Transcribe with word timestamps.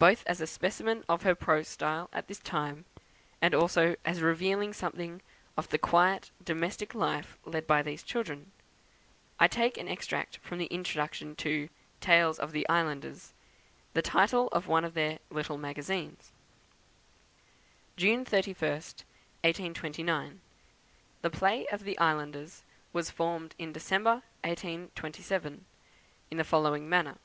Both 0.00 0.26
as 0.26 0.40
a 0.40 0.46
specimen 0.48 1.04
of 1.08 1.22
her 1.22 1.36
prose 1.36 1.68
style 1.68 2.10
at 2.12 2.26
this 2.26 2.40
time, 2.40 2.84
and 3.40 3.54
also 3.54 3.94
as 4.04 4.20
revealing 4.20 4.72
something 4.72 5.22
of 5.56 5.68
the 5.68 5.78
quiet 5.78 6.32
domestic 6.44 6.96
life 6.96 7.38
led 7.44 7.68
by 7.68 7.80
these 7.80 8.02
children, 8.02 8.50
I 9.38 9.46
take 9.46 9.78
an 9.78 9.86
extract 9.86 10.38
from 10.38 10.58
the 10.58 10.66
introduction 10.66 11.36
to 11.36 11.68
"Tales 12.00 12.40
of 12.40 12.50
the 12.50 12.68
Islanders," 12.68 13.34
the 13.92 14.02
title 14.02 14.48
of 14.48 14.66
one 14.66 14.84
of 14.84 14.94
their 14.94 15.20
"Little 15.30 15.58
Magazines:" 15.58 16.32
"June 17.96 18.24
the 18.24 18.36
31st, 18.38 19.04
1829. 19.44 20.40
"The 21.20 21.30
play 21.30 21.68
of 21.68 21.84
the 21.84 21.96
'Islanders' 22.00 22.64
was 22.92 23.12
formed 23.12 23.54
in 23.60 23.72
December, 23.72 24.24
1827, 24.42 25.66
in 26.32 26.36
the 26.38 26.42
following 26.42 26.88
manner. 26.88 27.18